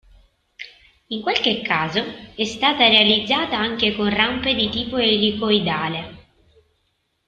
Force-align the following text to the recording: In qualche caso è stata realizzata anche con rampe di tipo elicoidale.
In 1.09 1.21
qualche 1.21 1.61
caso 1.61 2.03
è 2.35 2.43
stata 2.43 2.87
realizzata 2.87 3.55
anche 3.59 3.93
con 3.95 4.09
rampe 4.11 4.55
di 4.55 4.67
tipo 4.69 4.97
elicoidale. 4.97 6.17